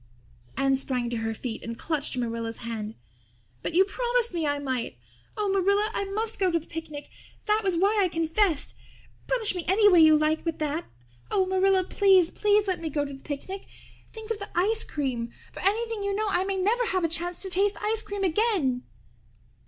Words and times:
Anne 0.57 0.75
sprang 0.75 1.11
to 1.11 1.17
her 1.17 1.31
feet 1.35 1.61
and 1.61 1.77
clutched 1.77 2.17
Marilla's 2.17 2.65
hand. 2.65 2.95
"But 3.61 3.75
you 3.75 3.85
promised 3.85 4.33
me 4.33 4.47
I 4.47 4.57
might! 4.57 4.97
Oh, 5.37 5.47
Marilla, 5.49 5.91
I 5.93 6.05
must 6.05 6.39
go 6.39 6.49
to 6.49 6.57
the 6.57 6.65
picnic. 6.65 7.11
That 7.45 7.61
was 7.63 7.77
why 7.77 8.01
I 8.01 8.07
confessed. 8.07 8.73
Punish 9.27 9.53
me 9.53 9.63
any 9.67 9.87
way 9.87 9.99
you 9.99 10.17
like 10.17 10.43
but 10.43 10.57
that. 10.57 10.85
Oh, 11.29 11.45
Marilla, 11.45 11.83
please, 11.83 12.31
please, 12.31 12.67
let 12.67 12.81
me 12.81 12.89
go 12.89 13.05
to 13.05 13.13
the 13.13 13.21
picnic. 13.21 13.67
Think 14.11 14.31
of 14.31 14.39
the 14.39 14.49
ice 14.57 14.83
cream! 14.83 15.31
For 15.51 15.59
anything 15.59 16.01
you 16.01 16.15
know 16.15 16.29
I 16.31 16.45
may 16.45 16.57
never 16.57 16.87
have 16.87 17.03
a 17.03 17.07
chance 17.07 17.39
to 17.43 17.49
taste 17.51 17.77
ice 17.83 18.01
cream 18.01 18.23
again." 18.23 18.81